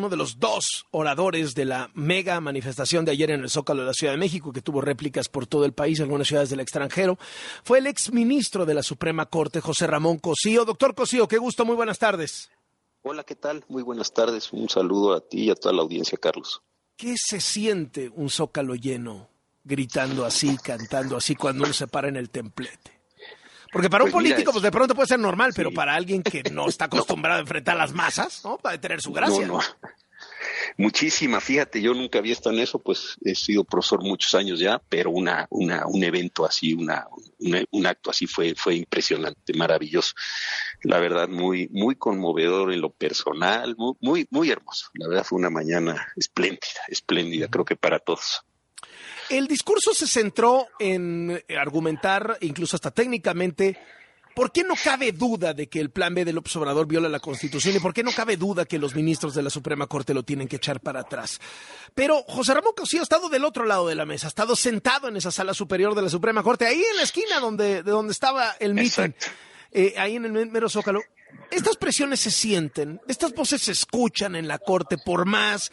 uno 0.00 0.08
de 0.08 0.16
los 0.16 0.38
dos 0.38 0.86
oradores 0.92 1.54
de 1.54 1.66
la 1.66 1.90
mega 1.92 2.40
manifestación 2.40 3.04
de 3.04 3.12
ayer 3.12 3.30
en 3.30 3.42
el 3.42 3.50
Zócalo 3.50 3.82
de 3.82 3.88
la 3.88 3.92
Ciudad 3.92 4.14
de 4.14 4.18
México, 4.18 4.50
que 4.50 4.62
tuvo 4.62 4.80
réplicas 4.80 5.28
por 5.28 5.46
todo 5.46 5.66
el 5.66 5.74
país, 5.74 6.00
algunas 6.00 6.26
ciudades 6.26 6.48
del 6.48 6.60
extranjero, 6.60 7.18
fue 7.62 7.78
el 7.78 7.86
exministro 7.86 8.64
de 8.64 8.72
la 8.72 8.82
Suprema 8.82 9.26
Corte, 9.26 9.60
José 9.60 9.86
Ramón 9.86 10.18
Cosío. 10.18 10.64
Doctor 10.64 10.94
Cosío, 10.94 11.28
qué 11.28 11.36
gusto, 11.36 11.66
muy 11.66 11.76
buenas 11.76 11.98
tardes. 11.98 12.50
Hola, 13.02 13.24
¿qué 13.24 13.36
tal? 13.36 13.62
Muy 13.68 13.82
buenas 13.82 14.12
tardes. 14.12 14.52
Un 14.52 14.70
saludo 14.70 15.12
a 15.12 15.20
ti 15.20 15.44
y 15.44 15.50
a 15.50 15.54
toda 15.54 15.74
la 15.74 15.82
audiencia, 15.82 16.16
Carlos. 16.16 16.62
¿Qué 16.96 17.14
se 17.16 17.40
siente 17.40 18.10
un 18.14 18.30
Zócalo 18.30 18.74
lleno, 18.74 19.28
gritando 19.64 20.24
así, 20.24 20.56
cantando 20.62 21.18
así, 21.18 21.34
cuando 21.34 21.64
uno 21.64 21.74
se 21.74 21.88
para 21.88 22.08
en 22.08 22.16
el 22.16 22.30
templete? 22.30 22.99
Porque 23.72 23.88
para 23.88 24.04
un 24.04 24.10
pues 24.10 24.22
político, 24.22 24.52
pues 24.52 24.62
de 24.62 24.70
pronto 24.70 24.94
puede 24.94 25.08
ser 25.08 25.18
normal, 25.18 25.52
pero 25.54 25.70
para 25.72 25.94
alguien 25.94 26.22
que 26.22 26.42
no 26.50 26.68
está 26.68 26.84
acostumbrado 26.86 27.38
a 27.38 27.40
enfrentar 27.42 27.76
las 27.76 27.92
masas, 27.92 28.42
¿no? 28.44 28.58
Puede 28.58 28.78
tener 28.78 29.00
su 29.00 29.12
gracia. 29.12 29.46
No, 29.46 29.58
no. 29.58 29.60
Muchísima, 30.76 31.40
fíjate, 31.40 31.82
yo 31.82 31.94
nunca 31.94 32.18
había 32.18 32.32
estado 32.32 32.54
en 32.56 32.62
eso, 32.62 32.78
pues 32.78 33.16
he 33.24 33.34
sido 33.34 33.64
profesor 33.64 34.02
muchos 34.02 34.34
años 34.34 34.58
ya, 34.58 34.80
pero 34.88 35.10
una, 35.10 35.46
una, 35.50 35.86
un 35.86 36.02
evento 36.02 36.44
así, 36.44 36.74
una, 36.74 37.06
un 37.70 37.86
acto 37.86 38.10
así 38.10 38.26
fue, 38.26 38.54
fue 38.54 38.76
impresionante, 38.76 39.52
maravilloso. 39.54 40.14
La 40.82 40.98
verdad, 40.98 41.28
muy, 41.28 41.68
muy 41.68 41.96
conmovedor 41.96 42.72
en 42.72 42.80
lo 42.80 42.90
personal, 42.90 43.74
muy, 43.76 43.94
muy, 44.00 44.28
muy 44.30 44.50
hermoso. 44.50 44.86
La 44.94 45.08
verdad 45.08 45.24
fue 45.24 45.38
una 45.38 45.50
mañana 45.50 46.08
espléndida, 46.16 46.80
espléndida, 46.88 47.48
creo 47.48 47.64
que 47.64 47.76
para 47.76 47.98
todos. 47.98 48.42
El 49.30 49.46
discurso 49.46 49.94
se 49.94 50.06
centró 50.06 50.66
en 50.78 51.42
argumentar, 51.56 52.36
incluso 52.40 52.76
hasta 52.76 52.90
técnicamente, 52.90 53.78
¿Por 54.34 54.52
qué 54.52 54.62
no 54.62 54.74
cabe 54.74 55.12
duda 55.12 55.54
de 55.54 55.68
que 55.68 55.80
el 55.80 55.90
plan 55.90 56.14
B 56.14 56.24
del 56.24 56.38
observador 56.38 56.86
viola 56.86 57.08
la 57.08 57.20
Constitución 57.20 57.76
y 57.76 57.80
por 57.80 57.92
qué 57.92 58.02
no 58.02 58.12
cabe 58.12 58.36
duda 58.36 58.64
que 58.64 58.78
los 58.78 58.94
ministros 58.94 59.34
de 59.34 59.42
la 59.42 59.50
Suprema 59.50 59.86
Corte 59.86 60.14
lo 60.14 60.22
tienen 60.22 60.46
que 60.46 60.56
echar 60.56 60.80
para 60.80 61.00
atrás? 61.00 61.40
Pero 61.94 62.22
José 62.28 62.54
Ramón 62.54 62.72
Cosío 62.76 63.00
ha 63.00 63.02
estado 63.02 63.28
del 63.28 63.44
otro 63.44 63.64
lado 63.64 63.88
de 63.88 63.94
la 63.94 64.06
mesa, 64.06 64.28
ha 64.28 64.28
estado 64.28 64.54
sentado 64.54 65.08
en 65.08 65.16
esa 65.16 65.30
sala 65.30 65.52
superior 65.52 65.94
de 65.94 66.02
la 66.02 66.08
Suprema 66.08 66.42
Corte, 66.42 66.66
ahí 66.66 66.78
en 66.78 66.96
la 66.96 67.02
esquina 67.02 67.40
donde, 67.40 67.82
de 67.82 67.90
donde 67.90 68.12
estaba 68.12 68.52
el 68.60 68.74
meeting, 68.74 69.12
eh, 69.72 69.94
ahí 69.98 70.16
en 70.16 70.24
el 70.24 70.50
mero 70.50 70.68
Zócalo. 70.68 71.00
Estas 71.50 71.76
presiones 71.76 72.20
se 72.20 72.30
sienten, 72.30 73.00
estas 73.08 73.34
voces 73.34 73.62
se 73.62 73.72
escuchan 73.72 74.36
en 74.36 74.46
la 74.46 74.58
Corte 74.58 74.96
por 75.04 75.26
más 75.26 75.72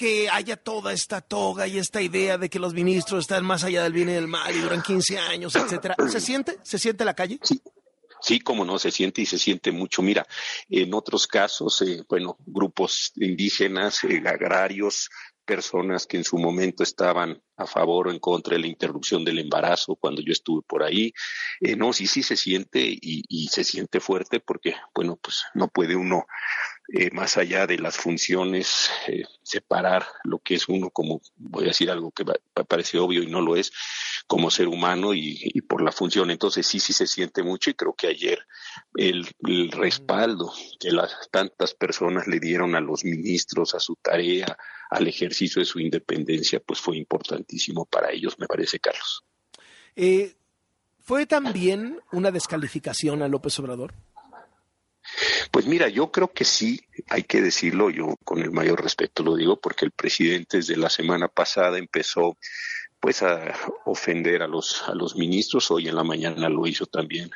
que 0.00 0.30
haya 0.30 0.56
toda 0.56 0.94
esta 0.94 1.20
toga 1.20 1.66
y 1.66 1.76
esta 1.76 2.00
idea 2.00 2.38
de 2.38 2.48
que 2.48 2.58
los 2.58 2.72
ministros 2.72 3.20
están 3.20 3.44
más 3.44 3.64
allá 3.64 3.82
del 3.82 3.92
bien 3.92 4.08
y 4.08 4.12
del 4.12 4.28
mal 4.28 4.50
y 4.56 4.58
duran 4.58 4.80
15 4.80 5.18
años, 5.18 5.54
etcétera. 5.54 5.94
¿Se 6.08 6.22
siente? 6.22 6.56
¿Se 6.62 6.78
siente 6.78 7.04
la 7.04 7.12
calle? 7.12 7.38
Sí. 7.42 7.60
Sí, 8.22 8.40
como 8.40 8.66
no, 8.66 8.78
se 8.78 8.90
siente 8.90 9.22
y 9.22 9.26
se 9.26 9.38
siente 9.38 9.72
mucho. 9.72 10.00
Mira, 10.02 10.26
en 10.68 10.92
otros 10.92 11.26
casos, 11.26 11.80
eh, 11.82 12.02
bueno, 12.06 12.36
grupos 12.46 13.12
indígenas, 13.16 14.04
eh, 14.04 14.22
agrarios, 14.26 15.08
personas 15.44 16.06
que 16.06 16.18
en 16.18 16.24
su 16.24 16.38
momento 16.38 16.82
estaban 16.82 17.42
a 17.56 17.66
favor 17.66 18.08
o 18.08 18.10
en 18.10 18.18
contra 18.18 18.54
de 18.54 18.60
la 18.60 18.66
interrupción 18.68 19.24
del 19.24 19.38
embarazo 19.38 19.96
cuando 19.96 20.22
yo 20.22 20.32
estuve 20.32 20.62
por 20.66 20.82
ahí. 20.82 21.12
Eh, 21.60 21.76
no, 21.76 21.92
sí, 21.92 22.06
sí 22.06 22.22
se 22.22 22.36
siente 22.36 22.80
y, 22.80 23.24
y, 23.28 23.48
se 23.48 23.64
siente 23.64 24.00
fuerte 24.00 24.40
porque, 24.40 24.76
bueno, 24.94 25.18
pues 25.20 25.44
no 25.54 25.68
puede 25.68 25.96
uno 25.96 26.26
eh, 26.92 27.10
más 27.12 27.36
allá 27.36 27.68
de 27.68 27.78
las 27.78 27.96
funciones, 27.96 28.90
eh, 29.06 29.22
separar 29.44 30.04
lo 30.24 30.40
que 30.40 30.56
es 30.56 30.68
uno 30.68 30.90
como, 30.90 31.20
voy 31.36 31.64
a 31.64 31.68
decir 31.68 31.88
algo 31.88 32.10
que 32.10 32.24
parece 32.66 32.98
obvio 32.98 33.22
y 33.22 33.28
no 33.28 33.40
lo 33.40 33.54
es, 33.54 33.72
como 34.26 34.50
ser 34.50 34.66
humano 34.66 35.14
y, 35.14 35.60
por 35.68 35.82
la 35.82 35.92
función. 35.92 36.32
Entonces 36.32 36.66
sí, 36.66 36.80
sí 36.80 36.92
se 36.92 37.06
siente 37.06 37.44
mucho 37.44 37.70
y 37.70 37.74
creo 37.74 37.94
que 37.94 38.08
ayer 38.08 38.40
el, 38.96 39.24
respaldo 39.70 40.52
que 40.80 40.90
las 40.90 41.14
tantas 41.30 41.74
personas 41.74 42.26
le 42.26 42.40
dieron 42.40 42.74
a 42.74 42.80
los 42.80 43.04
ministros, 43.04 43.72
a 43.76 43.78
su 43.78 43.94
tarea, 43.94 44.58
al 44.90 45.06
ejercicio 45.06 45.60
de 45.60 45.66
su 45.66 45.78
independencia, 45.78 46.58
pues 46.58 46.80
fue 46.80 46.96
importantísimo 46.96 47.86
para 47.86 48.10
ellos, 48.10 48.36
me 48.40 48.48
parece, 48.48 48.80
Carlos. 48.80 49.24
Eh, 49.94 50.34
¿Fue 50.98 51.26
también 51.26 52.00
una 52.10 52.32
descalificación 52.32 53.22
a 53.22 53.28
López 53.28 53.56
Obrador? 53.60 53.94
Pues 55.50 55.66
mira, 55.66 55.88
yo 55.88 56.10
creo 56.10 56.32
que 56.32 56.44
sí, 56.44 56.80
hay 57.08 57.24
que 57.24 57.40
decirlo, 57.40 57.90
yo 57.90 58.16
con 58.24 58.40
el 58.40 58.50
mayor 58.50 58.82
respeto 58.82 59.22
lo 59.22 59.36
digo, 59.36 59.60
porque 59.60 59.84
el 59.84 59.90
presidente 59.90 60.58
desde 60.58 60.76
la 60.76 60.90
semana 60.90 61.28
pasada 61.28 61.78
empezó 61.78 62.36
pues 63.00 63.22
a 63.22 63.54
ofender 63.86 64.42
a 64.42 64.46
los, 64.46 64.82
a 64.86 64.94
los 64.94 65.16
ministros, 65.16 65.70
hoy 65.70 65.88
en 65.88 65.96
la 65.96 66.04
mañana 66.04 66.48
lo 66.48 66.66
hizo 66.66 66.86
también 66.86 67.30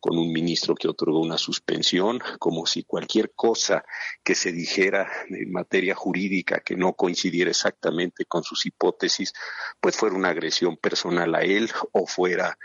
con 0.00 0.16
un 0.16 0.32
ministro 0.32 0.74
que 0.74 0.88
otorgó 0.88 1.20
una 1.20 1.36
suspensión, 1.36 2.20
como 2.38 2.66
si 2.66 2.84
cualquier 2.84 3.32
cosa 3.32 3.84
que 4.24 4.34
se 4.34 4.50
dijera 4.50 5.06
en 5.28 5.52
materia 5.52 5.94
jurídica 5.94 6.60
que 6.60 6.74
no 6.74 6.94
coincidiera 6.94 7.50
exactamente 7.50 8.24
con 8.24 8.42
sus 8.42 8.64
hipótesis, 8.64 9.34
pues 9.78 9.96
fuera 9.96 10.16
una 10.16 10.30
agresión 10.30 10.78
personal 10.78 11.34
a 11.34 11.42
él 11.42 11.70
o 11.92 12.06
fuera 12.06 12.58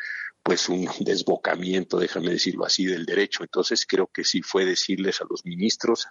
pues 0.46 0.70
un 0.70 0.86
desbocamiento, 1.00 1.98
déjame 1.98 2.30
decirlo 2.30 2.66
así, 2.66 2.86
del 2.86 3.06
derecho. 3.06 3.44
Entonces 3.44 3.86
creo 3.88 4.08
que 4.08 4.24
sí 4.24 4.44
fue 4.44 4.64
decirles 4.64 5.20
a 5.20 5.26
los 5.28 5.44
ministros, 5.44 6.08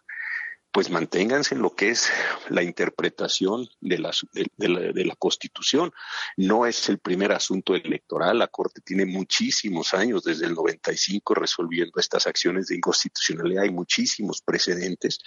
pues 0.72 0.90
manténganse 0.90 1.54
en 1.54 1.62
lo 1.62 1.76
que 1.76 1.90
es 1.90 2.10
la 2.48 2.64
interpretación 2.64 3.68
de 3.80 3.98
la, 3.98 4.10
de, 4.32 4.68
la, 4.68 4.80
de 4.92 5.04
la, 5.04 5.14
Constitución. 5.14 5.92
No 6.36 6.66
es 6.66 6.88
el 6.88 6.98
primer 6.98 7.30
asunto 7.30 7.76
electoral. 7.76 8.40
La 8.40 8.48
Corte 8.48 8.80
tiene 8.80 9.06
muchísimos 9.06 9.94
años, 9.94 10.24
desde 10.24 10.46
el 10.46 10.54
95, 10.54 11.34
resolviendo 11.34 12.00
estas 12.00 12.26
acciones 12.26 12.66
de 12.66 12.74
inconstitucionalidad. 12.74 13.62
Hay 13.62 13.70
muchísimos 13.70 14.42
precedentes 14.42 15.20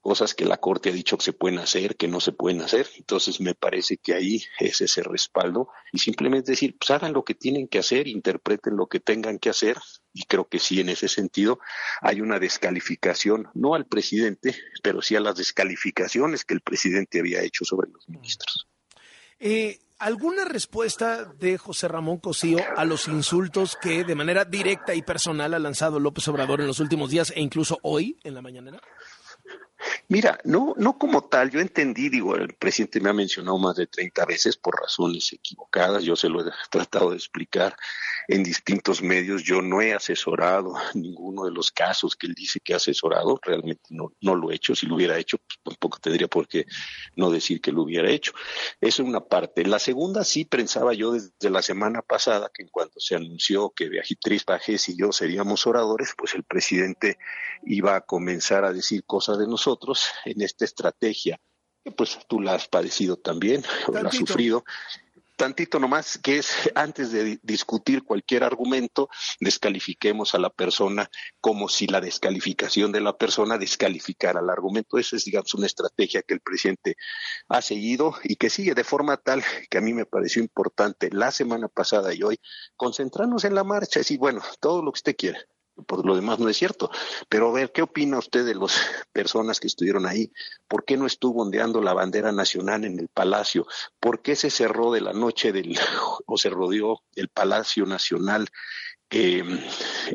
cosas 0.00 0.34
que 0.34 0.44
la 0.44 0.56
Corte 0.58 0.90
ha 0.90 0.92
dicho 0.92 1.18
que 1.18 1.24
se 1.24 1.32
pueden 1.32 1.58
hacer, 1.58 1.96
que 1.96 2.08
no 2.08 2.20
se 2.20 2.32
pueden 2.32 2.60
hacer. 2.62 2.88
Entonces 2.96 3.40
me 3.40 3.54
parece 3.54 3.98
que 3.98 4.14
ahí 4.14 4.42
es 4.58 4.80
ese 4.80 5.02
respaldo 5.02 5.68
y 5.92 5.98
simplemente 5.98 6.52
decir, 6.52 6.76
pues 6.78 6.90
hagan 6.90 7.12
lo 7.12 7.24
que 7.24 7.34
tienen 7.34 7.68
que 7.68 7.78
hacer, 7.78 8.08
interpreten 8.08 8.76
lo 8.76 8.86
que 8.86 9.00
tengan 9.00 9.38
que 9.38 9.50
hacer 9.50 9.76
y 10.12 10.24
creo 10.24 10.48
que 10.48 10.58
sí 10.58 10.80
en 10.80 10.88
ese 10.88 11.08
sentido 11.08 11.60
hay 12.00 12.20
una 12.20 12.38
descalificación, 12.38 13.48
no 13.54 13.74
al 13.74 13.86
presidente, 13.86 14.56
pero 14.82 15.02
sí 15.02 15.16
a 15.16 15.20
las 15.20 15.36
descalificaciones 15.36 16.44
que 16.44 16.54
el 16.54 16.60
presidente 16.60 17.20
había 17.20 17.42
hecho 17.42 17.64
sobre 17.64 17.90
los 17.90 18.08
ministros. 18.08 18.66
Eh, 19.38 19.78
¿Alguna 19.98 20.44
respuesta 20.44 21.24
de 21.24 21.58
José 21.58 21.88
Ramón 21.88 22.18
Cosío 22.18 22.58
a 22.76 22.84
los 22.84 23.08
insultos 23.08 23.76
que 23.80 24.04
de 24.04 24.14
manera 24.14 24.44
directa 24.44 24.94
y 24.94 25.02
personal 25.02 25.54
ha 25.54 25.58
lanzado 25.58 25.98
López 25.98 26.26
Obrador 26.28 26.60
en 26.60 26.68
los 26.68 26.78
últimos 26.78 27.10
días 27.10 27.32
e 27.34 27.40
incluso 27.40 27.78
hoy 27.82 28.16
en 28.22 28.34
la 28.34 28.42
mañanera? 28.42 28.80
Mira, 30.10 30.38
no, 30.44 30.74
no 30.78 30.96
como 30.96 31.24
tal, 31.24 31.50
yo 31.50 31.60
entendí, 31.60 32.08
digo, 32.08 32.34
el 32.34 32.54
presidente 32.54 32.98
me 32.98 33.10
ha 33.10 33.12
mencionado 33.12 33.58
más 33.58 33.76
de 33.76 33.86
30 33.86 34.24
veces 34.24 34.56
por 34.56 34.80
razones 34.80 35.30
equivocadas, 35.34 36.02
yo 36.02 36.16
se 36.16 36.30
lo 36.30 36.40
he 36.40 36.50
tratado 36.70 37.10
de 37.10 37.16
explicar 37.16 37.76
en 38.28 38.42
distintos 38.42 39.02
medios, 39.02 39.42
yo 39.42 39.62
no 39.62 39.80
he 39.80 39.94
asesorado 39.94 40.74
ninguno 40.94 41.46
de 41.46 41.50
los 41.50 41.72
casos 41.72 42.14
que 42.14 42.26
él 42.26 42.34
dice 42.34 42.60
que 42.60 42.74
ha 42.74 42.76
asesorado, 42.76 43.40
realmente 43.42 43.84
no, 43.88 44.12
no 44.20 44.34
lo 44.34 44.50
he 44.50 44.56
hecho, 44.56 44.74
si 44.74 44.86
lo 44.86 44.96
hubiera 44.96 45.18
hecho, 45.18 45.38
pues 45.38 45.58
tampoco 45.64 45.98
tendría 45.98 46.28
por 46.28 46.46
qué 46.46 46.66
no 47.16 47.30
decir 47.30 47.62
que 47.62 47.72
lo 47.72 47.82
hubiera 47.82 48.10
hecho. 48.10 48.32
Eso 48.82 49.02
es 49.02 49.08
una 49.08 49.24
parte. 49.24 49.64
La 49.64 49.78
segunda 49.78 50.24
sí 50.24 50.44
pensaba 50.44 50.92
yo 50.92 51.12
desde 51.12 51.50
la 51.50 51.62
semana 51.62 52.02
pasada 52.02 52.50
que 52.52 52.64
en 52.64 52.68
cuanto 52.68 53.00
se 53.00 53.14
anunció 53.14 53.70
que 53.70 53.88
Beatriz 53.88 54.44
Pajés 54.44 54.90
y 54.90 54.98
yo 54.98 55.10
seríamos 55.10 55.66
oradores, 55.66 56.12
pues 56.16 56.34
el 56.34 56.44
presidente 56.44 57.16
iba 57.64 57.96
a 57.96 58.02
comenzar 58.02 58.66
a 58.66 58.74
decir 58.74 59.04
cosas 59.06 59.38
de 59.38 59.46
nosotros 59.46 60.06
en 60.26 60.42
esta 60.42 60.66
estrategia, 60.66 61.40
que 61.82 61.92
pues 61.92 62.18
tú 62.28 62.40
la 62.42 62.54
has 62.54 62.68
padecido 62.68 63.16
también, 63.16 63.64
o 63.86 63.92
la 63.92 64.08
has 64.10 64.16
sufrido, 64.16 64.64
tantito 65.38 65.78
nomás, 65.78 66.18
que 66.18 66.38
es 66.38 66.70
antes 66.74 67.12
de 67.12 67.38
discutir 67.42 68.02
cualquier 68.02 68.44
argumento, 68.44 69.08
descalifiquemos 69.40 70.34
a 70.34 70.38
la 70.38 70.50
persona 70.50 71.08
como 71.40 71.68
si 71.68 71.86
la 71.86 72.02
descalificación 72.02 72.92
de 72.92 73.00
la 73.00 73.16
persona 73.16 73.56
descalificara 73.56 74.40
el 74.40 74.50
argumento. 74.50 74.98
Esa 74.98 75.16
es, 75.16 75.24
digamos, 75.24 75.54
una 75.54 75.66
estrategia 75.66 76.22
que 76.22 76.34
el 76.34 76.40
presidente 76.40 76.96
ha 77.48 77.62
seguido 77.62 78.14
y 78.22 78.36
que 78.36 78.50
sigue 78.50 78.74
de 78.74 78.84
forma 78.84 79.16
tal 79.16 79.42
que 79.70 79.78
a 79.78 79.80
mí 79.80 79.94
me 79.94 80.04
pareció 80.04 80.42
importante 80.42 81.08
la 81.12 81.30
semana 81.30 81.68
pasada 81.68 82.12
y 82.12 82.22
hoy 82.22 82.38
concentrarnos 82.76 83.44
en 83.44 83.54
la 83.54 83.64
marcha, 83.64 84.00
y 84.00 84.02
decir, 84.02 84.18
bueno, 84.18 84.42
todo 84.60 84.82
lo 84.82 84.92
que 84.92 84.98
usted 84.98 85.16
quiera 85.16 85.38
por 85.86 86.04
lo 86.04 86.16
demás 86.16 86.38
no 86.38 86.48
es 86.48 86.56
cierto. 86.56 86.90
Pero 87.28 87.48
a 87.48 87.52
ver, 87.52 87.72
¿qué 87.72 87.82
opina 87.82 88.18
usted 88.18 88.44
de 88.44 88.54
las 88.54 88.72
personas 89.12 89.60
que 89.60 89.66
estuvieron 89.66 90.06
ahí? 90.06 90.32
¿Por 90.66 90.84
qué 90.84 90.96
no 90.96 91.06
estuvo 91.06 91.42
ondeando 91.42 91.80
la 91.80 91.94
bandera 91.94 92.32
nacional 92.32 92.84
en 92.84 92.98
el 92.98 93.08
palacio? 93.08 93.66
¿Por 94.00 94.22
qué 94.22 94.36
se 94.36 94.50
cerró 94.50 94.92
de 94.92 95.00
la 95.00 95.12
noche 95.12 95.52
del, 95.52 95.78
o 96.26 96.36
se 96.36 96.50
rodeó 96.50 97.02
el 97.14 97.28
Palacio 97.28 97.86
Nacional 97.86 98.48
eh, 99.10 99.42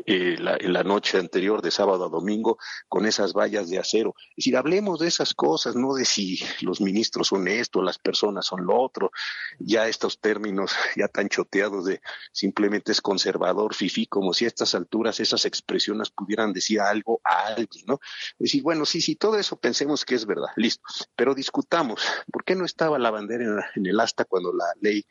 eh, 0.06 0.36
la, 0.38 0.56
en 0.60 0.72
noche 0.86 1.18
anterior 1.18 1.62
de 1.62 1.70
sábado 1.70 2.04
a 2.04 2.08
domingo 2.08 2.58
con 2.88 3.06
esas 3.06 3.32
vallas 3.32 3.68
de 3.68 3.78
acero. 3.78 4.14
Es 4.30 4.36
decir, 4.44 4.56
hablemos 4.56 5.00
de 5.00 5.08
esas 5.08 5.34
cosas, 5.34 5.74
no 5.74 5.94
de 5.94 6.04
si 6.04 6.40
los 6.60 6.80
ministros 6.80 7.28
son 7.28 7.48
esto, 7.48 7.82
las 7.82 7.98
personas 7.98 8.46
son 8.46 8.66
lo 8.66 8.80
otro, 8.80 9.10
ya 9.58 9.88
estos 9.88 10.20
términos 10.20 10.72
ya 10.96 11.08
tan 11.08 11.28
choteados 11.28 11.86
de 11.86 12.00
simplemente 12.32 12.92
es 12.92 13.00
conservador, 13.00 13.74
fifí, 13.74 14.06
como 14.06 14.32
si 14.32 14.44
a 14.44 14.48
estas 14.48 14.74
alturas 14.74 15.18
esas 15.18 15.44
expresiones 15.44 16.10
pudieran 16.10 16.52
decir 16.52 16.80
algo 16.80 17.20
a 17.24 17.46
alguien, 17.46 17.84
¿no? 17.86 18.00
Es 18.32 18.38
decir, 18.38 18.62
bueno, 18.62 18.84
sí, 18.84 19.00
sí, 19.00 19.16
todo 19.16 19.38
eso 19.38 19.56
pensemos 19.56 20.04
que 20.04 20.14
es 20.14 20.26
verdad, 20.26 20.48
listo, 20.56 20.84
pero 21.16 21.34
discutamos, 21.34 22.00
¿por 22.30 22.44
qué 22.44 22.54
no 22.54 22.64
estaba 22.64 22.98
la 22.98 23.10
bandera 23.10 23.70
en 23.74 23.86
el 23.86 23.98
asta 23.98 24.24
cuando 24.24 24.52
la 24.52 24.66
ley 24.80 25.04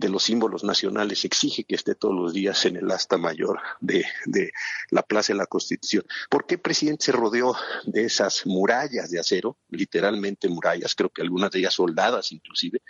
de 0.00 0.08
los 0.08 0.24
símbolos 0.24 0.64
nacionales 0.64 1.24
exige 1.24 1.64
que 1.64 1.74
esté 1.74 1.94
todos 1.94 2.14
los 2.14 2.32
días 2.32 2.64
en 2.64 2.76
el 2.76 2.90
asta 2.90 3.18
mayor 3.30 3.60
de, 3.80 4.04
de 4.26 4.52
la 4.90 5.02
Plaza 5.02 5.32
de 5.32 5.38
la 5.38 5.46
Constitución. 5.46 6.04
¿Por 6.28 6.46
qué 6.46 6.54
el 6.56 6.60
presidente 6.60 7.06
se 7.06 7.12
rodeó 7.12 7.56
de 7.84 8.04
esas 8.04 8.44
murallas 8.44 9.10
de 9.10 9.20
acero, 9.20 9.56
literalmente 9.70 10.48
murallas, 10.48 10.94
creo 10.94 11.10
que 11.10 11.22
algunas 11.22 11.50
de 11.50 11.60
ellas 11.60 11.74
soldadas 11.74 12.32
inclusive? 12.32 12.80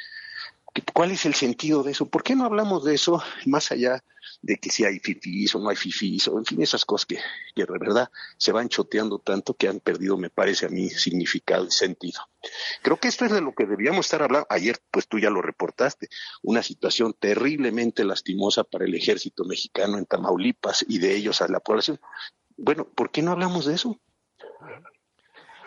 ¿Cuál 0.95 1.11
es 1.11 1.27
el 1.27 1.35
sentido 1.35 1.83
de 1.83 1.93
eso? 1.93 2.09
¿Por 2.09 2.23
qué 2.23 2.35
no 2.35 2.45
hablamos 2.45 2.85
de 2.85 2.95
eso 2.95 3.23
más 3.45 3.71
allá 3.73 4.03
que 4.43 4.71
si 4.71 4.85
hay 4.85 4.99
fifís 4.99 5.55
o 5.55 5.59
no 5.59 5.69
hay 5.69 5.77
fifís, 5.77 6.29
o 6.29 6.39
en 6.39 6.45
fin, 6.45 6.63
esas 6.63 6.85
cosas 6.85 7.07
que, 7.07 7.19
que 7.55 7.65
de 7.65 7.79
verdad 7.79 8.11
se 8.37 8.53
van 8.53 8.69
choteando 8.69 9.19
tanto 9.19 9.55
que 9.55 9.69
han 9.69 9.81
perdido, 9.81 10.17
me 10.17 10.31
parece 10.31 10.67
a 10.67 10.69
mí, 10.69 10.89
significado 10.89 11.67
y 11.67 11.71
sentido. 11.71 12.21
Creo 12.83 12.99
que 12.99 13.09
esto 13.09 13.25
es 13.27 13.33
de 13.33 13.41
lo 13.41 13.55
que 13.55 13.67
debíamos 13.67 14.07
estar 14.07 14.23
hablando. 14.23 14.47
Ayer, 14.51 14.79
pues 14.91 15.07
tú 15.09 15.19
ya 15.19 15.31
lo 15.31 15.43
reportaste, 15.43 16.09
una 16.43 16.63
situación 16.63 17.15
terriblemente 17.19 18.05
lastimosa 18.05 18.65
para 18.65 18.85
el 18.85 18.95
ejército 18.95 19.45
mexicano 19.45 19.99
en 19.99 20.07
Tamaulipas 20.07 20.85
y 20.89 20.99
de 20.99 21.15
ellos 21.15 21.43
a 21.43 21.49
la 21.49 21.61
población. 21.61 22.01
Bueno, 22.57 22.87
¿por 22.87 23.11
qué 23.11 23.23
no 23.23 23.33
hablamos 23.33 23.67
de 23.67 23.75
eso? 23.75 24.01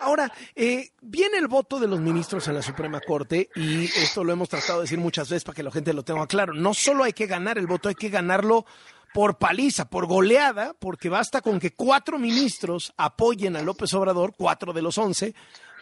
Ahora, 0.04 0.30
eh, 0.54 0.90
viene 1.00 1.38
el 1.38 1.48
voto 1.48 1.80
de 1.80 1.88
los 1.88 1.98
ministros 1.98 2.46
en 2.48 2.54
la 2.54 2.62
Suprema 2.62 3.00
Corte 3.00 3.48
y 3.54 3.84
esto 3.84 4.22
lo 4.22 4.32
hemos 4.32 4.50
tratado 4.50 4.80
de 4.80 4.84
decir 4.84 4.98
muchas 4.98 5.30
veces 5.30 5.44
para 5.44 5.56
que 5.56 5.62
la 5.62 5.70
gente 5.70 5.94
lo 5.94 6.02
tenga 6.02 6.26
claro. 6.26 6.52
No 6.52 6.74
solo 6.74 7.04
hay 7.04 7.14
que 7.14 7.26
ganar 7.26 7.56
el 7.56 7.66
voto, 7.66 7.88
hay 7.88 7.94
que 7.94 8.10
ganarlo 8.10 8.66
por 9.14 9.38
paliza, 9.38 9.88
por 9.88 10.06
goleada, 10.06 10.74
porque 10.78 11.08
basta 11.08 11.40
con 11.40 11.58
que 11.58 11.72
cuatro 11.72 12.18
ministros 12.18 12.92
apoyen 12.96 13.56
a 13.56 13.62
López 13.62 13.94
Obrador, 13.94 14.34
cuatro 14.36 14.72
de 14.72 14.82
los 14.82 14.98
once, 14.98 15.34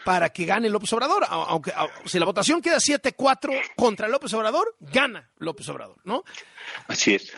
para 0.04 0.28
que 0.30 0.44
gane 0.44 0.68
López 0.68 0.92
Obrador. 0.92 1.24
Aunque 1.28 1.72
si 2.04 2.18
la 2.18 2.26
votación 2.26 2.62
queda 2.62 2.76
7-4 2.76 3.74
contra 3.74 4.06
López 4.06 4.32
Obrador, 4.34 4.76
gana 4.80 5.28
López 5.38 5.68
Obrador, 5.68 5.96
¿no? 6.04 6.22
Así 6.86 7.14
es 7.14 7.32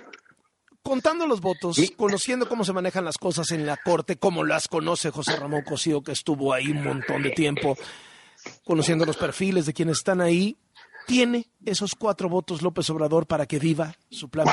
contando 0.85 1.27
los 1.27 1.41
votos, 1.41 1.81
conociendo 1.97 2.47
cómo 2.47 2.63
se 2.63 2.75
manejan 2.75 3.05
las 3.05 3.17
cosas 3.17 3.51
en 3.51 3.67
la 3.67 3.77
Corte, 3.79 4.17
como 4.17 4.45
las 4.45 4.69
conoce 4.69 5.11
José 5.11 5.35
Ramón 5.35 5.63
Cosío, 5.63 6.03
que 6.03 6.13
estuvo 6.13 6.53
ahí 6.53 6.69
un 6.69 6.85
montón 6.85 7.23
de 7.23 7.31
tiempo, 7.31 7.77
conociendo 8.65 9.07
los 9.07 9.17
perfiles 9.17 9.65
de 9.65 9.73
quienes 9.73 9.99
están 9.99 10.21
ahí, 10.21 10.57
¿tiene 11.07 11.49
esos 11.65 11.95
cuatro 11.95 12.29
votos 12.29 12.61
López 12.61 12.89
Obrador 12.91 13.27
para 13.27 13.47
que 13.47 13.59
viva 13.59 13.97
su 14.11 14.29
plan 14.29 14.47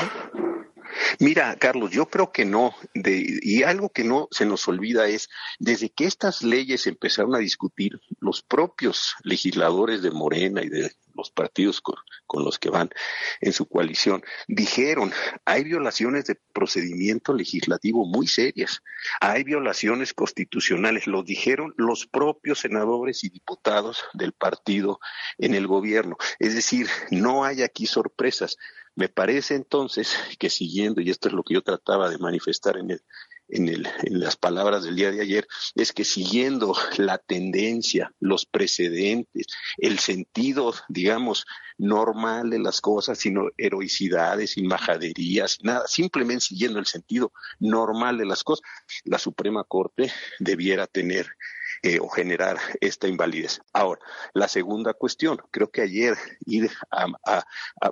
Mira, 1.18 1.56
Carlos, 1.56 1.90
yo 1.90 2.06
creo 2.06 2.32
que 2.32 2.44
no. 2.44 2.74
y 2.94 3.62
algo 3.62 3.90
que 3.90 4.04
no 4.04 4.28
se 4.30 4.46
nos 4.46 4.66
olvida 4.68 5.06
es, 5.06 5.28
desde 5.58 5.90
que 5.90 6.04
estas 6.04 6.42
leyes 6.42 6.86
empezaron 6.86 7.34
a 7.34 7.38
discutir, 7.38 8.00
los 8.20 8.42
propios 8.42 9.14
legisladores 9.24 10.02
de 10.02 10.10
Morena 10.10 10.62
y 10.62 10.68
de 10.68 10.92
los 11.14 11.30
partidos 11.30 11.80
con, 11.80 11.96
los 12.42 12.58
que 12.58 12.70
van 12.70 12.88
en 13.40 13.52
su 13.52 13.68
coalición, 13.68 14.22
dijeron, 14.48 15.12
hay 15.44 15.64
violaciones 15.64 16.24
de 16.24 16.36
procedimiento 16.54 17.34
legislativo 17.34 18.06
muy 18.06 18.26
serias, 18.26 18.82
hay 19.20 19.44
violaciones 19.44 20.14
constitucionales, 20.14 21.06
lo 21.06 21.22
dijeron 21.22 21.74
los 21.76 22.06
propios 22.06 22.60
senadores 22.60 23.24
y 23.24 23.28
diputados 23.28 24.02
del 24.14 24.32
partido 24.32 24.98
en 25.36 25.54
el 25.54 25.66
gobierno. 25.66 26.16
Es 26.38 26.54
decir, 26.54 26.88
no 27.10 27.44
hay 27.44 27.62
aquí 27.62 27.86
sorpresas. 27.86 28.56
Me 28.94 29.08
parece 29.08 29.54
entonces 29.54 30.14
que 30.38 30.50
siguiendo, 30.50 31.00
y 31.00 31.10
esto 31.10 31.28
es 31.28 31.34
lo 31.34 31.42
que 31.42 31.54
yo 31.54 31.62
trataba 31.62 32.10
de 32.10 32.18
manifestar 32.18 32.76
en 32.76 32.90
el, 32.90 33.02
en, 33.48 33.68
el, 33.68 33.86
en, 34.02 34.20
las 34.20 34.36
palabras 34.36 34.84
del 34.84 34.96
día 34.96 35.10
de 35.10 35.20
ayer, 35.20 35.46
es 35.74 35.92
que 35.92 36.04
siguiendo 36.04 36.74
la 36.98 37.18
tendencia, 37.18 38.12
los 38.20 38.46
precedentes, 38.46 39.46
el 39.78 39.98
sentido, 39.98 40.74
digamos, 40.88 41.46
normal 41.78 42.50
de 42.50 42.58
las 42.58 42.80
cosas, 42.80 43.18
sino 43.18 43.48
heroicidades 43.56 44.56
y 44.56 44.62
majaderías, 44.62 45.58
nada, 45.62 45.86
simplemente 45.86 46.46
siguiendo 46.46 46.78
el 46.78 46.86
sentido 46.86 47.32
normal 47.58 48.18
de 48.18 48.26
las 48.26 48.44
cosas, 48.44 48.62
la 49.04 49.18
Suprema 49.18 49.64
Corte 49.64 50.12
debiera 50.38 50.86
tener 50.86 51.26
eh, 51.84 51.98
o 52.00 52.08
generar 52.08 52.58
esta 52.80 53.08
invalidez. 53.08 53.60
Ahora, 53.72 54.00
la 54.34 54.46
segunda 54.46 54.94
cuestión, 54.94 55.38
creo 55.50 55.70
que 55.72 55.82
ayer 55.82 56.16
ir 56.46 56.70
a, 56.92 57.44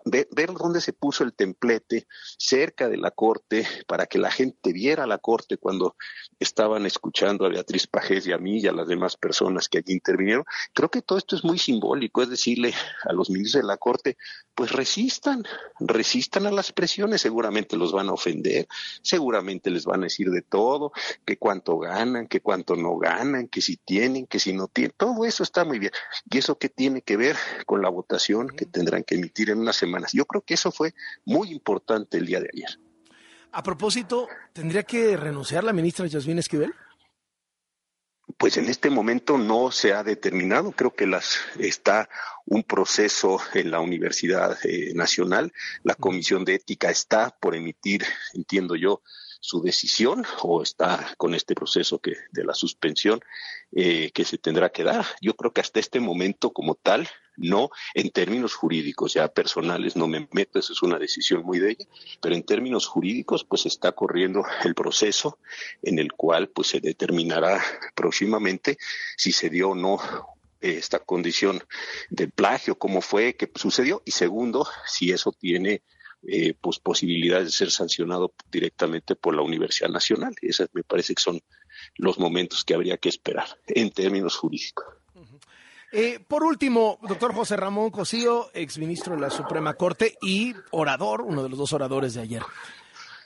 ver, 0.04 0.28
dónde 0.52 0.80
se 0.80 0.92
puso 0.92 1.24
el 1.24 1.32
templete 1.32 2.06
cerca 2.38 2.88
de 2.88 2.96
la 2.96 3.10
corte 3.10 3.66
para 3.88 4.06
que 4.06 4.18
la 4.18 4.30
gente 4.30 4.72
viera 4.72 5.08
la 5.08 5.18
corte 5.18 5.56
cuando 5.56 5.96
estaban 6.38 6.86
escuchando 6.86 7.44
a 7.44 7.48
Beatriz 7.48 7.88
Pajés 7.88 8.28
y 8.28 8.32
a 8.32 8.38
mí 8.38 8.60
y 8.60 8.68
a 8.68 8.72
las 8.72 8.86
demás 8.86 9.16
personas 9.16 9.68
que 9.68 9.78
allí 9.78 9.92
intervinieron. 9.92 10.44
Creo 10.72 10.88
que 10.88 11.02
todo 11.02 11.18
esto 11.18 11.34
es 11.34 11.42
muy 11.42 11.58
simbólico, 11.58 12.22
es 12.22 12.30
decirle 12.30 12.72
a 13.04 13.12
los 13.12 13.28
ministros 13.28 13.62
de 13.62 13.66
la 13.66 13.76
corte, 13.76 14.16
pues 14.54 14.70
resistan, 14.70 15.44
resistan 15.80 16.46
a 16.46 16.52
las 16.52 16.70
presiones, 16.70 17.22
seguramente 17.22 17.76
los 17.76 17.92
van 17.92 18.08
a 18.08 18.12
ofender, 18.12 18.68
seguramente 19.02 19.70
les 19.70 19.84
van 19.84 20.02
a 20.02 20.04
decir 20.04 20.30
de 20.30 20.42
todo, 20.42 20.92
que 21.24 21.38
cuánto 21.38 21.78
ganan, 21.78 22.28
que 22.28 22.40
cuánto 22.40 22.76
no 22.76 22.96
ganan, 22.96 23.48
que 23.48 23.60
si 23.60 23.79
tienen, 23.84 24.26
que 24.26 24.38
si 24.38 24.52
no 24.52 24.68
tienen, 24.68 24.92
todo 24.96 25.24
eso 25.24 25.42
está 25.42 25.64
muy 25.64 25.78
bien. 25.78 25.92
¿Y 26.30 26.38
eso 26.38 26.58
qué 26.58 26.68
tiene 26.68 27.02
que 27.02 27.16
ver 27.16 27.36
con 27.66 27.82
la 27.82 27.88
votación 27.88 28.48
que 28.48 28.66
tendrán 28.66 29.04
que 29.04 29.16
emitir 29.16 29.50
en 29.50 29.58
unas 29.58 29.76
semanas? 29.76 30.12
Yo 30.12 30.26
creo 30.26 30.42
que 30.42 30.54
eso 30.54 30.70
fue 30.70 30.94
muy 31.24 31.50
importante 31.50 32.18
el 32.18 32.26
día 32.26 32.40
de 32.40 32.50
ayer. 32.52 32.78
A 33.52 33.62
propósito, 33.62 34.28
¿tendría 34.52 34.84
que 34.84 35.16
renunciar 35.16 35.64
la 35.64 35.72
ministra 35.72 36.06
Yasmín 36.06 36.38
Esquivel? 36.38 36.72
Pues 38.38 38.56
en 38.56 38.68
este 38.68 38.90
momento 38.90 39.38
no 39.38 39.72
se 39.72 39.92
ha 39.92 40.04
determinado. 40.04 40.70
Creo 40.70 40.94
que 40.94 41.06
las 41.06 41.38
está 41.58 42.08
un 42.46 42.62
proceso 42.62 43.40
en 43.54 43.72
la 43.72 43.80
Universidad 43.80 44.56
eh, 44.64 44.92
Nacional. 44.94 45.52
La 45.82 45.96
Comisión 45.96 46.44
de 46.44 46.54
Ética 46.54 46.90
está 46.90 47.36
por 47.40 47.56
emitir, 47.56 48.04
entiendo 48.34 48.76
yo, 48.76 49.02
su 49.40 49.62
decisión 49.62 50.24
o 50.42 50.62
está 50.62 51.14
con 51.16 51.34
este 51.34 51.54
proceso 51.54 51.98
que 51.98 52.14
de 52.30 52.44
la 52.44 52.54
suspensión 52.54 53.20
eh, 53.72 54.10
que 54.12 54.24
se 54.24 54.38
tendrá 54.38 54.70
que 54.70 54.84
dar. 54.84 55.06
Yo 55.20 55.34
creo 55.34 55.52
que 55.52 55.62
hasta 55.62 55.80
este 55.80 55.98
momento 55.98 56.52
como 56.52 56.74
tal, 56.74 57.08
no 57.36 57.70
en 57.94 58.10
términos 58.10 58.54
jurídicos, 58.54 59.14
ya 59.14 59.28
personales 59.28 59.96
no 59.96 60.06
me 60.06 60.28
meto, 60.32 60.58
eso 60.58 60.74
es 60.74 60.82
una 60.82 60.98
decisión 60.98 61.42
muy 61.42 61.58
de 61.58 61.70
ella, 61.70 61.86
pero 62.20 62.34
en 62.34 62.42
términos 62.42 62.86
jurídicos 62.86 63.44
pues 63.44 63.64
está 63.64 63.92
corriendo 63.92 64.44
el 64.64 64.74
proceso 64.74 65.38
en 65.82 65.98
el 65.98 66.12
cual 66.12 66.48
pues 66.48 66.68
se 66.68 66.80
determinará 66.80 67.62
próximamente 67.94 68.76
si 69.16 69.32
se 69.32 69.48
dio 69.48 69.70
o 69.70 69.74
no 69.74 69.98
esta 70.60 70.98
condición 70.98 71.62
de 72.10 72.28
plagio, 72.28 72.76
cómo 72.76 73.00
fue, 73.00 73.34
qué 73.34 73.50
sucedió, 73.54 74.02
y 74.04 74.10
segundo, 74.10 74.68
si 74.86 75.10
eso 75.10 75.32
tiene 75.32 75.82
eh, 76.26 76.54
pues 76.60 76.78
posibilidades 76.78 77.46
de 77.46 77.52
ser 77.52 77.70
sancionado 77.70 78.32
directamente 78.50 79.16
por 79.16 79.34
la 79.34 79.42
Universidad 79.42 79.90
Nacional. 79.90 80.34
Esos 80.42 80.68
me 80.72 80.82
parece 80.82 81.14
que 81.14 81.22
son 81.22 81.40
los 81.96 82.18
momentos 82.18 82.64
que 82.64 82.74
habría 82.74 82.98
que 82.98 83.08
esperar 83.08 83.46
en 83.66 83.90
términos 83.90 84.36
jurídicos. 84.36 84.86
Eh, 85.92 86.20
por 86.26 86.44
último, 86.44 86.98
doctor 87.02 87.34
José 87.34 87.56
Ramón 87.56 87.90
Cosío, 87.90 88.50
exministro 88.54 89.16
de 89.16 89.22
la 89.22 89.30
Suprema 89.30 89.74
Corte 89.74 90.16
y 90.22 90.54
orador, 90.70 91.22
uno 91.22 91.42
de 91.42 91.48
los 91.48 91.58
dos 91.58 91.72
oradores 91.72 92.14
de 92.14 92.20
ayer. 92.20 92.42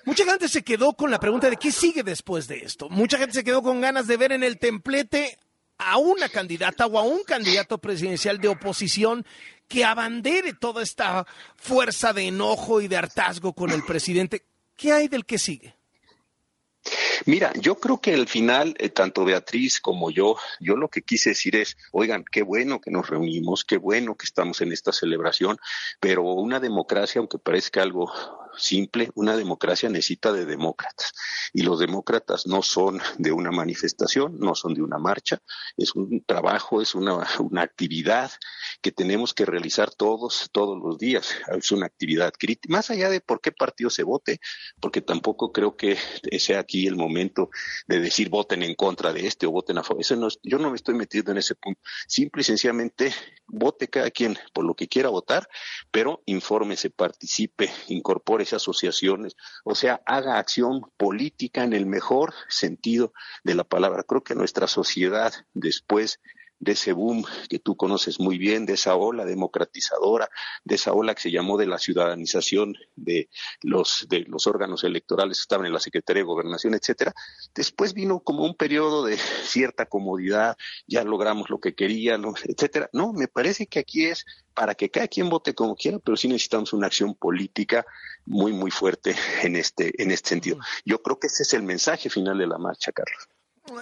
Mucha 0.06 0.24
gente 0.24 0.48
se 0.48 0.62
quedó 0.62 0.94
con 0.94 1.10
la 1.10 1.20
pregunta 1.20 1.50
de 1.50 1.56
qué 1.56 1.72
sigue 1.72 2.02
después 2.02 2.46
de 2.46 2.58
esto. 2.58 2.88
Mucha 2.88 3.18
gente 3.18 3.34
se 3.34 3.44
quedó 3.44 3.62
con 3.62 3.80
ganas 3.80 4.06
de 4.06 4.16
ver 4.16 4.32
en 4.32 4.42
el 4.42 4.58
templete 4.58 5.38
a 5.78 5.98
una 5.98 6.28
candidata 6.28 6.86
o 6.86 6.98
a 6.98 7.02
un 7.02 7.22
candidato 7.24 7.78
presidencial 7.78 8.38
de 8.40 8.48
oposición 8.48 9.24
que 9.68 9.84
abandere 9.84 10.52
toda 10.52 10.82
esta 10.82 11.26
fuerza 11.56 12.12
de 12.12 12.28
enojo 12.28 12.80
y 12.80 12.88
de 12.88 12.96
hartazgo 12.96 13.52
con 13.52 13.70
el 13.70 13.82
presidente. 13.84 14.44
¿Qué 14.76 14.92
hay 14.92 15.08
del 15.08 15.24
que 15.24 15.38
sigue? 15.38 15.74
Mira, 17.26 17.52
yo 17.54 17.76
creo 17.76 18.00
que 18.00 18.12
al 18.12 18.28
final, 18.28 18.74
eh, 18.78 18.90
tanto 18.90 19.24
Beatriz 19.24 19.80
como 19.80 20.10
yo, 20.10 20.36
yo 20.60 20.76
lo 20.76 20.88
que 20.88 21.00
quise 21.00 21.30
decir 21.30 21.56
es, 21.56 21.78
oigan, 21.92 22.24
qué 22.30 22.42
bueno 22.42 22.80
que 22.80 22.90
nos 22.90 23.08
reunimos, 23.08 23.64
qué 23.64 23.78
bueno 23.78 24.14
que 24.14 24.26
estamos 24.26 24.60
en 24.60 24.72
esta 24.72 24.92
celebración, 24.92 25.58
pero 26.00 26.22
una 26.24 26.60
democracia, 26.60 27.20
aunque 27.20 27.38
parezca 27.38 27.80
algo 27.82 28.12
simple, 28.56 29.10
una 29.14 29.36
democracia 29.36 29.88
necesita 29.88 30.32
de 30.32 30.44
demócratas. 30.44 31.12
Y 31.52 31.62
los 31.62 31.78
demócratas 31.78 32.46
no 32.46 32.62
son 32.62 33.00
de 33.18 33.32
una 33.32 33.50
manifestación, 33.50 34.38
no 34.38 34.54
son 34.54 34.74
de 34.74 34.82
una 34.82 34.98
marcha, 34.98 35.40
es 35.76 35.94
un 35.94 36.24
trabajo, 36.24 36.80
es 36.80 36.94
una, 36.94 37.26
una 37.38 37.62
actividad 37.62 38.30
que 38.80 38.92
tenemos 38.92 39.34
que 39.34 39.44
realizar 39.44 39.92
todos, 39.94 40.48
todos 40.52 40.78
los 40.82 40.98
días. 40.98 41.34
Es 41.56 41.72
una 41.72 41.86
actividad 41.86 42.32
crítica, 42.38 42.72
más 42.72 42.90
allá 42.90 43.08
de 43.10 43.20
por 43.20 43.40
qué 43.40 43.52
partido 43.52 43.90
se 43.90 44.02
vote, 44.02 44.40
porque 44.80 45.00
tampoco 45.00 45.52
creo 45.52 45.76
que 45.76 45.96
sea 46.38 46.60
aquí 46.60 46.86
el 46.86 46.96
momento 46.96 47.50
de 47.86 48.00
decir 48.00 48.28
voten 48.28 48.62
en 48.62 48.74
contra 48.74 49.12
de 49.12 49.26
este 49.26 49.46
o 49.46 49.50
voten 49.50 49.78
a 49.78 49.82
favor. 49.82 50.00
Eso 50.00 50.16
no, 50.16 50.28
yo 50.42 50.58
no 50.58 50.70
me 50.70 50.76
estoy 50.76 50.94
metiendo 50.94 51.32
en 51.32 51.38
ese 51.38 51.54
punto. 51.54 51.80
Simple 52.06 52.42
y 52.42 52.44
sencillamente 52.44 53.14
vote 53.46 53.88
cada 53.88 54.10
quien 54.10 54.36
por 54.52 54.64
lo 54.64 54.74
que 54.74 54.88
quiera 54.88 55.08
votar, 55.08 55.48
pero 55.90 56.22
infórmese, 56.26 56.90
participe, 56.90 57.70
incorpore 57.88 58.43
esas 58.44 58.62
asociaciones, 58.62 59.36
o 59.64 59.74
sea, 59.74 60.02
haga 60.06 60.38
acción 60.38 60.82
política 60.96 61.64
en 61.64 61.72
el 61.72 61.86
mejor 61.86 62.32
sentido 62.48 63.12
de 63.42 63.54
la 63.54 63.64
palabra. 63.64 64.04
Creo 64.04 64.22
que 64.22 64.34
nuestra 64.34 64.66
sociedad 64.66 65.32
después 65.52 66.20
de 66.64 66.72
ese 66.72 66.92
boom 66.92 67.24
que 67.48 67.58
tú 67.58 67.76
conoces 67.76 68.18
muy 68.18 68.38
bien, 68.38 68.66
de 68.66 68.74
esa 68.74 68.96
ola 68.96 69.24
democratizadora, 69.24 70.28
de 70.64 70.74
esa 70.74 70.92
ola 70.92 71.14
que 71.14 71.22
se 71.22 71.30
llamó 71.30 71.56
de 71.58 71.66
la 71.66 71.78
ciudadanización 71.78 72.74
de 72.96 73.28
los, 73.62 74.06
de 74.08 74.20
los 74.20 74.46
órganos 74.46 74.82
electorales 74.84 75.38
que 75.38 75.42
estaban 75.42 75.66
en 75.66 75.72
la 75.72 75.80
Secretaría 75.80 76.22
de 76.22 76.26
Gobernación, 76.26 76.74
etcétera. 76.74 77.14
Después 77.54 77.94
vino 77.94 78.20
como 78.20 78.44
un 78.44 78.54
periodo 78.54 79.04
de 79.04 79.16
cierta 79.16 79.86
comodidad, 79.86 80.56
ya 80.86 81.04
logramos 81.04 81.50
lo 81.50 81.60
que 81.60 81.74
queríamos, 81.74 82.40
etcétera. 82.44 82.88
No, 82.92 83.12
me 83.12 83.28
parece 83.28 83.66
que 83.66 83.78
aquí 83.78 84.06
es 84.06 84.24
para 84.54 84.74
que 84.74 84.90
cada 84.90 85.08
quien 85.08 85.28
vote 85.28 85.54
como 85.54 85.76
quiera, 85.76 85.98
pero 85.98 86.16
sí 86.16 86.28
necesitamos 86.28 86.72
una 86.72 86.86
acción 86.86 87.14
política 87.14 87.84
muy, 88.24 88.52
muy 88.52 88.70
fuerte 88.70 89.14
en 89.42 89.56
este, 89.56 90.00
en 90.02 90.10
este 90.10 90.30
sentido. 90.30 90.58
Yo 90.84 91.02
creo 91.02 91.18
que 91.18 91.26
ese 91.26 91.42
es 91.42 91.52
el 91.54 91.62
mensaje 91.62 92.08
final 92.08 92.38
de 92.38 92.46
la 92.46 92.58
marcha, 92.58 92.92
Carlos. 92.92 93.28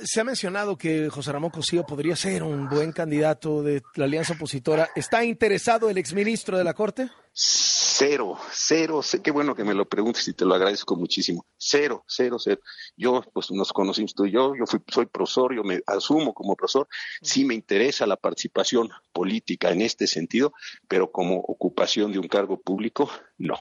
Se 0.04 0.20
ha 0.20 0.24
mencionado 0.24 0.76
que 0.76 1.10
José 1.10 1.32
Ramón 1.32 1.50
Cosío 1.50 1.84
podría 1.84 2.14
ser 2.14 2.44
un 2.44 2.68
buen 2.68 2.92
candidato 2.92 3.62
de 3.62 3.82
la 3.96 4.04
alianza 4.04 4.34
opositora. 4.34 4.90
¿Está 4.94 5.24
interesado 5.24 5.90
el 5.90 5.98
exministro 5.98 6.56
de 6.56 6.64
la 6.64 6.72
Corte? 6.72 7.10
Cero, 7.32 8.38
cero, 8.52 9.02
sé 9.02 9.22
qué 9.22 9.30
bueno 9.30 9.54
que 9.54 9.64
me 9.64 9.74
lo 9.74 9.88
preguntes 9.88 10.26
y 10.28 10.34
te 10.34 10.44
lo 10.44 10.54
agradezco 10.54 10.94
muchísimo. 10.94 11.46
Cero, 11.56 12.04
cero, 12.06 12.36
cero. 12.38 12.60
Yo, 12.96 13.22
pues 13.32 13.50
nos 13.50 13.72
conocimos 13.72 14.14
tú 14.14 14.26
y 14.26 14.32
yo, 14.32 14.54
yo 14.54 14.66
fui, 14.66 14.80
soy 14.86 15.06
profesor, 15.06 15.54
yo 15.54 15.64
me 15.64 15.80
asumo 15.86 16.32
como 16.32 16.54
profesor. 16.54 16.86
Sí 17.20 17.44
me 17.44 17.54
interesa 17.54 18.06
la 18.06 18.16
participación 18.16 18.90
política 19.12 19.70
en 19.70 19.82
este 19.82 20.06
sentido, 20.06 20.52
pero 20.88 21.10
como 21.10 21.36
ocupación 21.38 22.12
de 22.12 22.18
un 22.18 22.28
cargo 22.28 22.60
público, 22.60 23.10
no. 23.38 23.58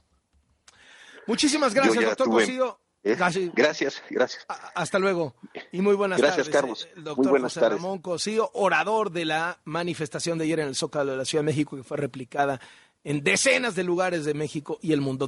Muchísimas 1.25 1.73
gracias, 1.73 2.03
doctor 2.03 2.29
Cosío. 2.29 2.80
¿Eh? 3.03 3.15
Gracias, 3.15 4.03
gracias. 4.10 4.46
Hasta 4.75 5.00
luego 5.00 5.34
y 5.72 5.81
muy 5.81 5.96
buenas 5.96 6.22
tardes. 6.22 6.50
Carlos. 6.50 6.88
El 6.96 7.03
doctor 7.03 7.25
muy 7.25 7.31
buenas 7.31 7.53
José 7.53 7.70
Ramón 7.70 8.00
Cosío, 8.00 8.51
orador 8.53 9.12
de 9.12 9.25
la 9.25 9.60
manifestación 9.65 10.38
de 10.38 10.46
ayer 10.46 10.60
en 10.60 10.67
el 10.67 10.75
Zócalo 10.75 11.12
de 11.12 11.17
la 11.17 11.25
Ciudad 11.25 11.43
de 11.43 11.48
México, 11.48 11.75
que 11.75 11.84
fue 11.84 11.98
replicada 11.98 12.62
en 13.03 13.24
decenas 13.24 13.75
de 13.75 13.84
lugares 13.84 14.25
de 14.25 14.34
México 14.34 14.77
y 14.81 14.93
el 14.93 15.01
mundo. 15.01 15.20